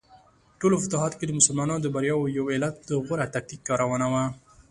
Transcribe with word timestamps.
ټولو 0.59 0.75
فتوحاتو 0.83 1.17
کې 1.19 1.25
د 1.27 1.31
مسلمانانو 1.39 1.83
د 1.83 1.87
بریاوو 1.95 2.33
یو 2.37 2.45
علت 2.53 2.75
د 2.89 2.91
غوره 3.05 3.25
تکتیک 3.35 3.61
کارونه 3.69 4.05
وه. 4.13 4.23